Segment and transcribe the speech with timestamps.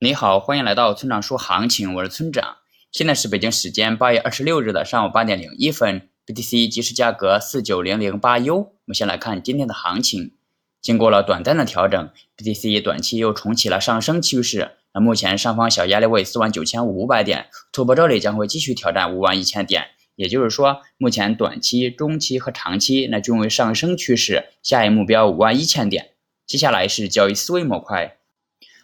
[0.00, 2.58] 你好，欢迎来到村长说行情，我是村长。
[2.92, 8.56] 现在是北京时间八月二十六日的上午八点零一分，BTC 即时价格四九零零八 U。
[8.58, 10.36] 我们先来看今天的行情，
[10.80, 14.76] 经过了短暂的调整，BTC 短期又重启了上升趋势。
[14.94, 19.88] 那目前上方小压力位四万九千五百点，突破这里将会继续挑战五万一千点。
[20.14, 26.10] 也就是说，目前短期、中期和长期那均为上升趋势，下一目标五万一千点。
[26.46, 28.17] 接下来是交易思维模块。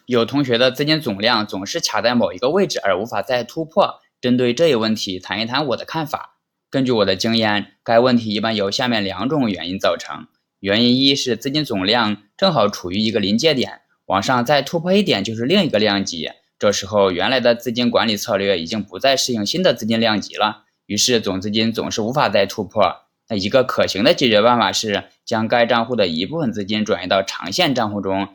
[0.05, 6.37] 有同学的资金总量总是卡在某一个位置而无法再突破，针对这一问题谈一谈我的看法。
[6.69, 10.27] 根据我的经验，该问题一般由下面两种原因造成：
[10.59, 16.29] 原因一是资金总量正好处于一个临界点，往上再突破一点就是另一个量级，
[16.59, 22.97] 这时候原来的资金管理策略已经不再适应新的资金量级了，于是总资金总是无法再突破。
[23.27, 28.29] 那一个可行的解决办法是将该账户的一部分资金转移到长线账户中。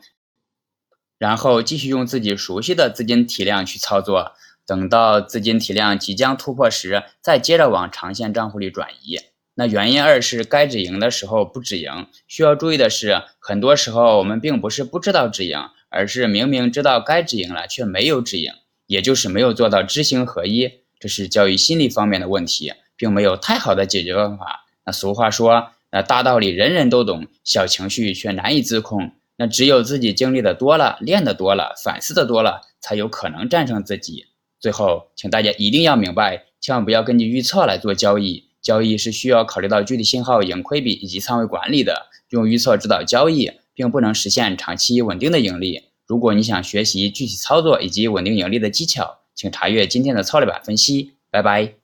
[1.21, 4.31] 然后继续用自己熟悉的资金体量去操作，
[4.65, 9.19] 等到资金体量即将突破时，再接着往长线账户里转移。
[9.53, 12.07] 那原因二是该止盈的时候不止盈。
[12.27, 18.51] 需要注意的是，很多时候我们并不是不知道止盈，而是明明知道该止盈了却没有止盈，
[18.87, 20.71] 也就是没有做到知行合一。
[20.99, 24.65] 这是交易心理方面的问题，并没有太好的解决办法。
[24.83, 29.11] 那俗话说，那大道理人人都懂，小情绪却难以自控。
[29.37, 34.25] 那只有自己经历的多了，练的多了，反思的多了，才有可能战胜自己。
[34.59, 38.45] 最后，请大家一定要明白，千万不要根据预测来做交易。
[38.61, 42.07] 交易是需要考虑到具体信号、盈亏比以及仓位管理的。
[42.29, 45.81] 用预测指导交易，并不能实现长期稳定的盈利。
[46.05, 51.13] 如果你想学习具体操作以及稳定盈利的技巧，请查阅今天的操作版分析。
[51.31, 51.80] 拜拜。